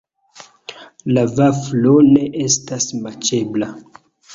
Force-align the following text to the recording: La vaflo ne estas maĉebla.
La 1.17 1.27
vaflo 1.35 1.95
ne 2.09 2.27
estas 2.49 2.93
maĉebla. 3.07 3.75